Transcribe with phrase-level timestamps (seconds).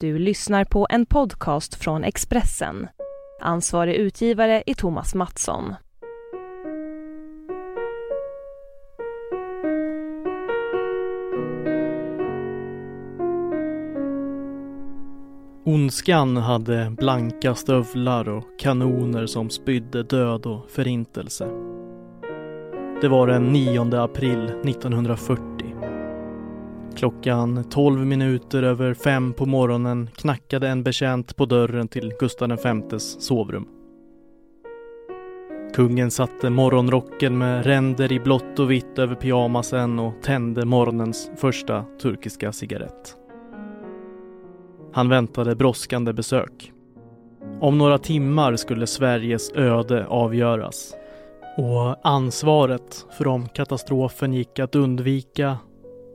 [0.00, 2.88] Du lyssnar på en podcast från Expressen.
[3.40, 5.74] Ansvarig utgivare är Thomas Mattsson.
[15.64, 21.48] Ondskan hade blanka stövlar och kanoner som spydde död och förintelse.
[23.00, 25.65] Det var den 9 april 1940.
[26.96, 33.22] Klockan 12 minuter över fem på morgonen knackade en betjänt på dörren till Gustav Vs
[33.22, 33.68] sovrum.
[35.74, 41.84] Kungen satte morgonrocken med ränder i blått och vitt över pyjamasen och tände morgonens första
[42.02, 43.16] turkiska cigarett.
[44.92, 46.72] Han väntade brådskande besök.
[47.60, 50.94] Om några timmar skulle Sveriges öde avgöras.
[51.58, 55.58] Och ansvaret för om katastrofen gick att undvika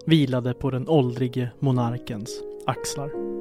[0.05, 3.31] vilade på den åldrige monarkens axlar.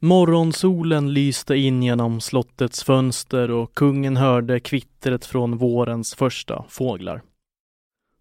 [0.00, 7.22] Morgonsolen lyste in genom slottets fönster och kungen hörde kvittret från vårens första fåglar.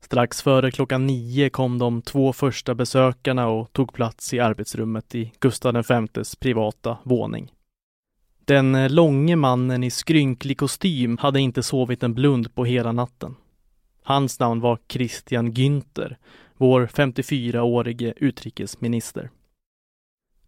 [0.08, 5.32] Strax före klockan nio kom de två första besökarna och tog plats i arbetsrummet i
[5.40, 7.52] Gustav Vs privata våning.
[8.46, 13.36] Den långe mannen i skrynklig kostym hade inte sovit en blund på hela natten.
[14.04, 16.16] Hans namn var Christian Günther,
[16.58, 19.30] vår 54-årige utrikesminister.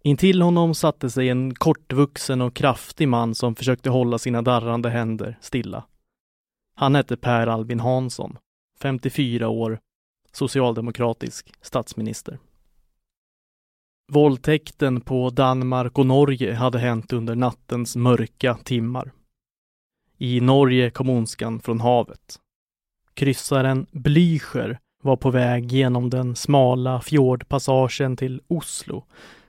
[0.03, 5.37] Intill honom satte sig en kortvuxen och kraftig man som försökte hålla sina darrande händer
[5.41, 5.83] stilla.
[6.75, 8.37] Han hette Per Albin Hansson
[8.81, 9.79] 54 år,
[10.31, 12.39] socialdemokratisk statsminister.
[14.11, 19.11] Våldtäkten på Danmark och Norge hade hänt under nattens mörka timmar.
[20.17, 22.39] I Norge kom ondskan från havet.
[23.13, 29.05] Kryssaren Blücher var på väg genom den smala fjordpassagen till Oslo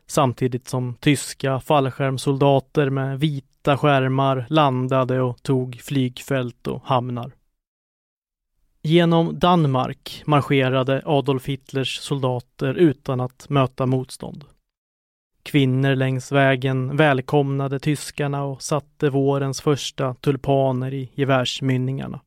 [0.07, 7.33] samtidigt som tyska fallskärmssoldater med vita skärmar landade och tog flygfält och hamnar.
[8.83, 14.45] Genom Danmark marscherade Adolf Hitlers soldater utan att möta motstånd.
[15.43, 22.21] Kvinnor längs vägen välkomnade tyskarna och satte vårens första tulpaner i gevärsmynningarna.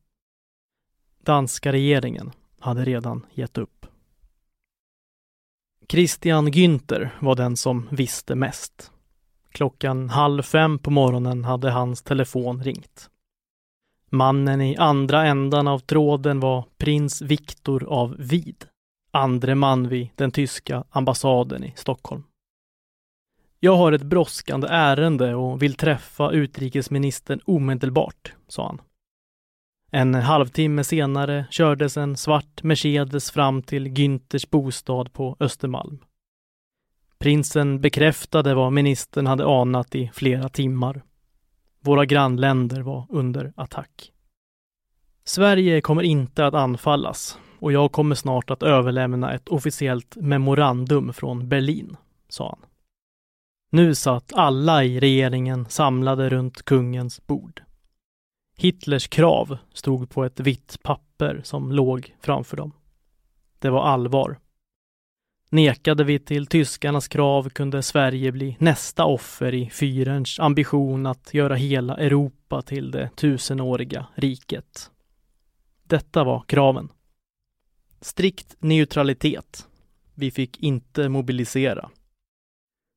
[1.22, 3.86] Danska regeringen hade redan gett upp.
[5.88, 8.92] Christian Günther var den som visste mest.
[9.50, 13.10] Klockan halv fem på morgonen hade hans telefon ringt.
[14.14, 18.64] Mannen i andra ändan av tråden var prins Viktor av Vid,
[19.10, 22.22] andre man vid den tyska ambassaden i Stockholm.
[23.60, 28.80] Jag har ett brådskande ärende och vill träffa utrikesministern omedelbart, sa han.
[29.90, 35.98] En halvtimme senare kördes en svart Mercedes fram till Günthers bostad på Östermalm.
[37.18, 41.02] Prinsen bekräftade vad ministern hade anat i flera timmar.
[41.84, 44.12] Våra grannländer var under attack.
[45.24, 51.48] Sverige kommer inte att anfallas och jag kommer snart att överlämna ett officiellt memorandum från
[51.48, 51.96] Berlin,
[52.28, 52.68] sa han.
[53.70, 57.62] Nu satt alla i regeringen samlade runt kungens bord.
[58.56, 62.72] Hitlers krav stod på ett vitt papper som låg framför dem.
[63.58, 64.38] Det var allvar.
[65.54, 71.54] Nekade vi till tyskarnas krav kunde Sverige bli nästa offer i fyrens ambition att göra
[71.54, 74.90] hela Europa till det tusenåriga riket.
[75.84, 76.88] Detta var kraven.
[78.00, 79.66] Strikt neutralitet.
[80.14, 81.90] Vi fick inte mobilisera.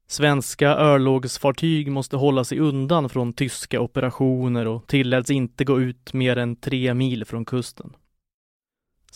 [0.07, 6.37] Svenska örlogsfartyg måste hålla sig undan från tyska operationer och tilläts inte gå ut mer
[6.37, 7.93] än tre mil från kusten.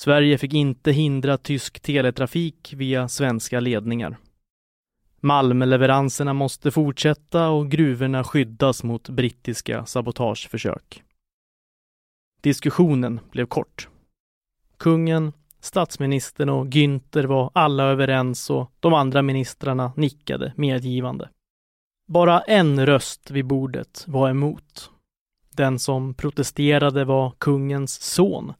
[0.01, 4.17] Sverige fick inte hindra tysk teletrafik via svenska ledningar.
[5.19, 11.03] Malmleveranserna måste fortsätta och gruvorna skyddas mot brittiska sabotageförsök.
[12.41, 13.87] Diskussionen blev kort.
[14.77, 21.29] Kungen, statsministern och Günther var alla överens och de andra ministrarna nickade medgivande.
[22.07, 24.91] Bara en röst vid bordet var emot.
[25.55, 28.53] Den som protesterade var kungens son,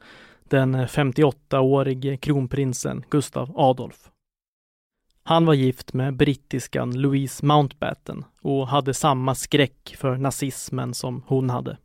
[0.51, 4.09] den 58-årige kronprinsen Gustav Adolf.
[5.23, 11.49] Han var gift med brittiskan Louise Mountbatten och hade samma skräck för nazismen som hon
[11.49, 11.77] hade.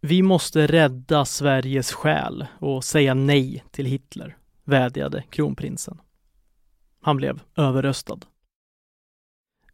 [0.00, 6.00] Vi måste rädda Sveriges själ och säga nej till Hitler, vädjade kronprinsen.
[7.00, 8.20] Han blev överröstad.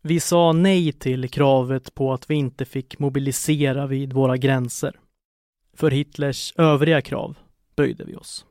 [0.03, 5.01] Vi sa nej till kravet på att vi inte fick mobilisera vid våra gränser.
[5.77, 7.37] För Hitlers övriga krav
[7.77, 8.47] böjde vi oss.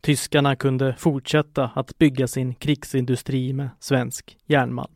[0.00, 4.94] Tyskarna kunde fortsätta att bygga sin krigsindustri med svensk järnmalm.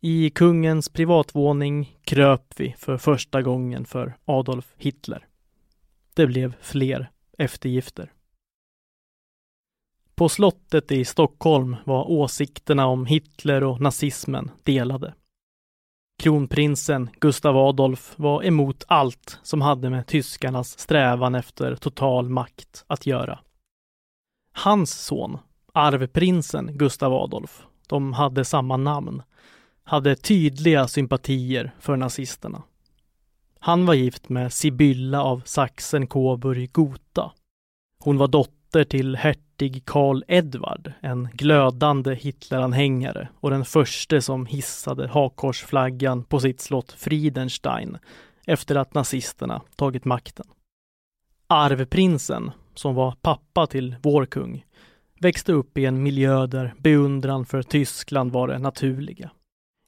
[0.00, 5.26] I kungens privatvåning kröp vi för första gången för Adolf Hitler.
[6.14, 8.12] Det blev fler eftergifter.
[10.14, 15.14] På slottet i Stockholm var åsikterna om Hitler och nazismen delade.
[16.22, 23.06] Kronprinsen Gustav Adolf var emot allt som hade med tyskarnas strävan efter total makt att
[23.06, 23.38] göra.
[24.52, 25.38] Hans son,
[25.72, 29.22] arvprinsen Gustav Adolf, de hade samma namn,
[29.84, 32.62] hade tydliga sympatier för nazisterna.
[33.58, 37.32] Han var gift med Sibylla av Sachsen-Coburg-Gotha.
[37.98, 39.44] Hon var dotter till hertig
[39.84, 47.98] Karl Edvard, en glödande Hitleranhängare och den första som hissade hakkorsflaggan på sitt slott Friedenstein
[48.46, 50.46] efter att nazisterna tagit makten.
[51.46, 54.64] Arvprinsen, som var pappa till vår kung,
[55.20, 59.30] växte upp i en miljö där beundran för Tyskland var det naturliga.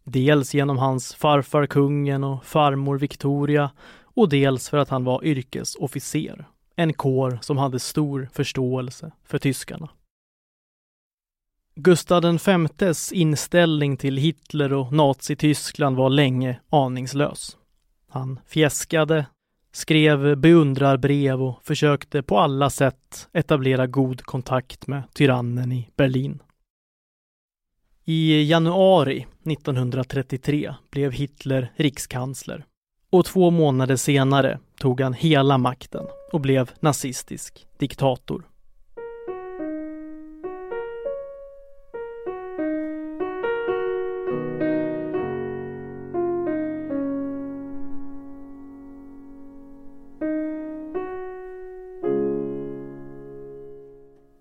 [0.05, 3.71] Dels genom hans farfar kungen och farmor Victoria
[4.03, 6.47] och dels för att han var yrkesofficer,
[6.77, 9.89] en kår som hade stor förståelse för tyskarna.
[11.75, 17.57] Gustav Vs inställning till Hitler och Nazityskland var länge aningslös.
[18.09, 19.27] Han fjäskade,
[19.73, 26.43] skrev beundrarbrev och försökte på alla sätt etablera god kontakt med tyrannen i Berlin.
[28.05, 32.65] I januari 1933 blev Hitler rikskansler
[33.11, 38.47] och två månader senare tog han hela makten och blev nazistisk diktator.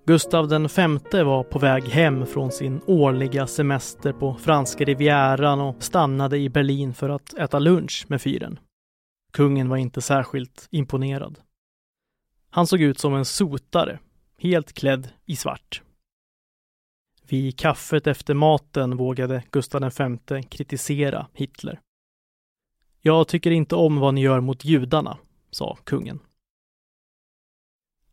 [0.08, 6.38] Gustav V var på väg hem från sin årliga semester på franska rivieran och stannade
[6.38, 8.60] i Berlin för att äta lunch med fyren.
[9.36, 11.40] Kungen var inte särskilt imponerad.
[12.50, 14.00] Han såg ut som en sotare,
[14.38, 15.82] helt klädd i svart.
[17.28, 19.92] Vid kaffet efter maten vågade Gustav
[20.30, 21.80] V kritisera Hitler.
[23.02, 25.18] Jag tycker inte om vad ni gör mot judarna,
[25.52, 26.20] sa kungen.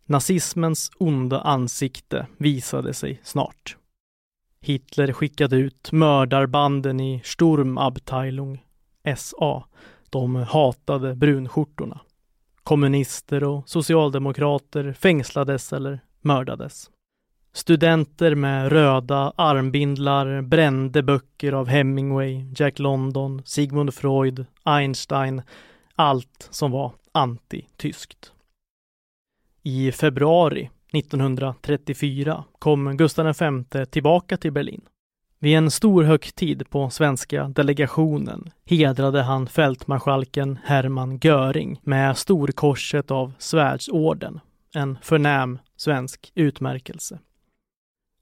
[0.04, 3.76] Nazismens onda ansikte visade sig snart.
[4.60, 8.64] Hitler skickade ut mördarbanden i Sturmabteilung,
[9.16, 9.64] SA,
[10.12, 12.00] de hatade brunskjortorna.
[12.62, 16.90] Kommunister och socialdemokrater fängslades eller mördades.
[17.52, 25.42] Studenter med röda armbindlar brände böcker av Hemingway, Jack London, Sigmund Freud, Einstein,
[25.94, 28.32] allt som var anti-tyskt.
[29.62, 33.34] I februari 1934 kom Gustav
[33.72, 34.80] V tillbaka till Berlin.
[35.42, 43.32] Vid en stor högtid på svenska delegationen hedrade han fältmarskalken Hermann Göring med Storkorset av
[43.38, 44.40] Svärdsorden,
[44.74, 47.18] en förnäm svensk utmärkelse.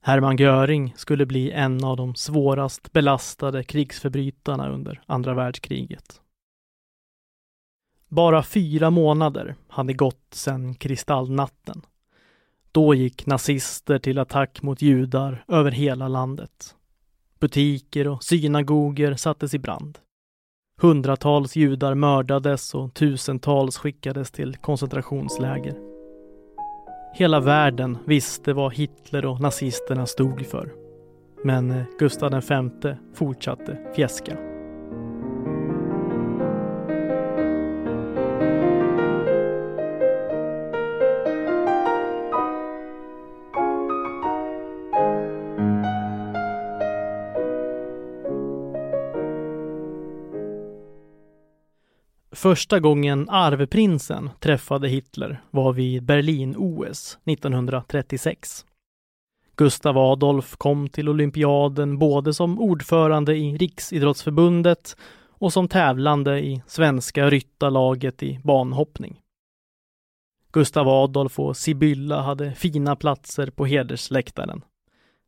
[0.03, 6.21] Hermann Göring skulle bli en av de svårast belastade krigsförbrytarna under andra världskriget.
[8.09, 11.83] Bara fyra månader hade gått sedan kristallnatten.
[12.73, 16.77] Då gick nazister till attack mot judar över hela landet.
[17.41, 19.99] Butiker och synagogor sattes i brand.
[20.81, 25.75] Hundratals judar mördades och tusentals skickades till koncentrationsläger.
[27.15, 30.73] Hela världen visste vad Hitler och nazisterna stod för.
[31.45, 34.50] Men eh, Gustav V fortsatte fjäska.
[52.41, 58.67] Första gången arvprinsen träffade Hitler var vid Berlin-OS 1936.
[59.57, 64.97] Gustav Adolf kom till olympiaden både som ordförande i Riksidrottsförbundet
[65.29, 69.21] och som tävlande i svenska ryttarlaget i banhoppning.
[70.53, 74.65] Gustav Adolf och Sibylla hade fina platser på hedersläktaren.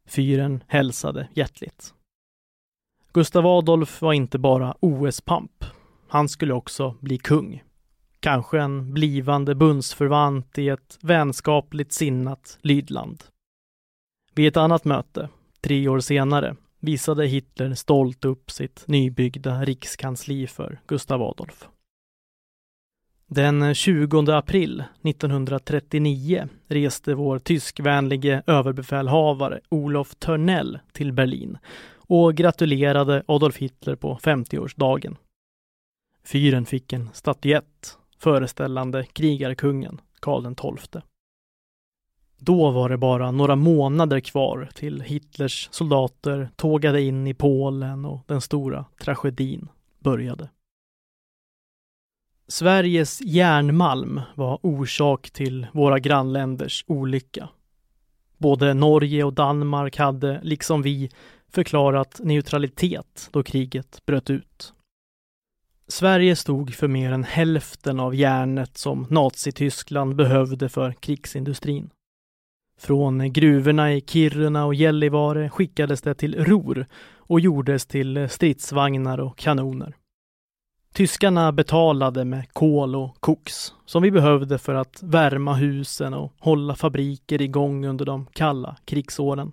[0.07, 1.95] Fyren hälsade hjärtligt.
[3.13, 5.65] Gustav Adolf var inte bara OS-pamp
[6.13, 7.63] han skulle också bli kung.
[8.21, 13.25] Kanske en blivande bundsförvant i ett vänskapligt sinnat lydland.
[14.35, 15.29] Vid ett annat möte,
[15.61, 21.69] tre år senare, visade Hitler stolt upp sitt nybyggda rikskansli för Gustav Adolf.
[23.27, 31.59] Den 20 april 1939 reste vår tyskvänlige överbefälhavare Olof Törnell till Berlin
[31.95, 35.17] och gratulerade Adolf Hitler på 50-årsdagen.
[36.25, 41.03] Fyren fick en statyett föreställande krigarkungen Karl XII.
[42.39, 48.25] Då var det bara några månader kvar till Hitlers soldater tågade in i Polen och
[48.27, 50.49] den stora tragedin började.
[52.49, 57.49] Sveriges järnmalm var orsak till våra grannländers olycka.
[58.39, 61.11] Både Norge och Danmark hade, liksom vi,
[61.49, 64.75] förklarat neutralitet då kriget bröt ut.
[65.89, 71.91] Sverige stod för mer än hälften av järnet som Nazityskland behövde för krigsindustrin.
[72.79, 76.87] Från gruvorna i Kiruna och Gällivare skickades det till Ruhr
[77.17, 79.97] och gjordes till stridsvagnar och kanoner.
[80.93, 86.75] Tyskarna betalade med kol och koks som vi behövde för att värma husen och hålla
[86.75, 89.53] fabriker igång under de kalla krigsåren.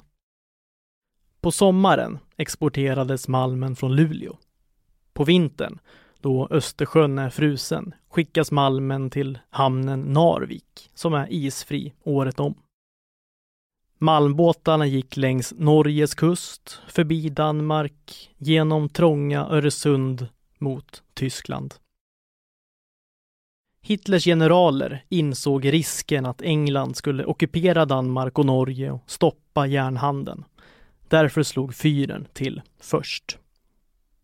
[1.41, 4.37] På sommaren exporterades malmen från Luleå.
[5.13, 5.79] På vintern,
[6.21, 12.55] då Östersjön är frusen, skickas malmen till hamnen Narvik som är isfri året om.
[13.97, 21.73] Malmbåtarna gick längs Norges kust, förbi Danmark, genom trånga Öresund mot Tyskland.
[23.81, 30.45] Hitlers generaler insåg risken att England skulle ockupera Danmark och Norge och stoppa järnhandeln.
[31.07, 33.37] Därför slog fyren till först.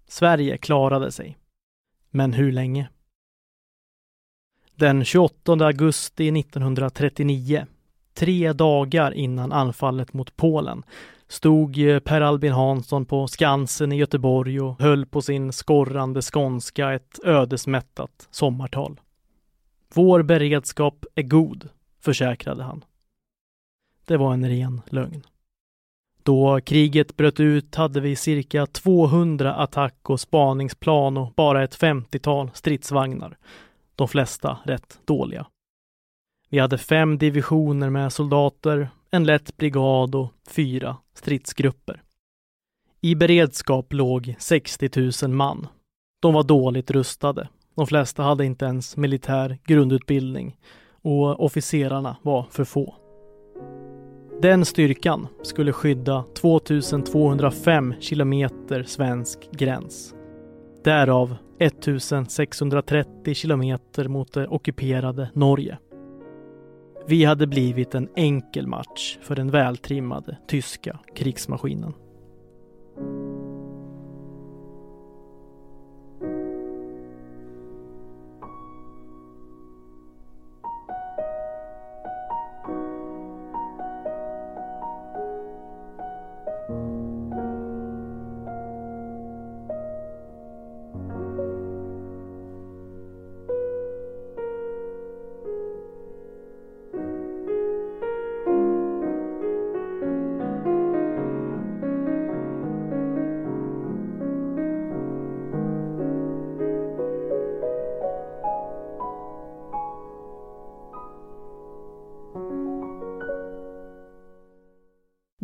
[0.08, 1.38] Sverige klarade sig.
[2.16, 2.90] Men hur länge?
[4.76, 7.66] Den 28 augusti 1939,
[8.14, 10.84] tre dagar innan anfallet mot Polen,
[11.28, 16.94] stod eh, Per Albin Hansson på Skansen i Göteborg och höll på sin skorrande skånska
[16.94, 19.00] ett ödesmättat sommartal.
[19.94, 21.70] Vår beredskap är god,
[22.00, 22.86] försäkrade han.
[24.06, 25.24] Det var en ren lögn.
[26.26, 32.52] Då kriget bröt ut hade vi cirka 200 attack och spaningsplan och bara ett 50-tal
[32.54, 33.38] stridsvagnar.
[33.96, 35.48] De flesta rätt dåliga.
[36.50, 42.02] Vi hade fem divisioner med soldater, en lätt brigad och fyra stridsgrupper.
[43.02, 45.68] I beredskap låg 60 000 man.
[46.22, 47.50] De var dåligt rustade.
[47.76, 50.58] De flesta hade inte ens militär grundutbildning
[51.02, 53.05] och officerarna var för få.
[54.42, 60.16] Den styrkan skulle skydda 2205 kilometer svensk gräns.
[60.84, 65.78] Därav 1630 kilometer mot det ockuperade Norge.
[67.08, 71.94] Vi hade blivit en enkel match för den vältrimmade tyska krigsmaskinen.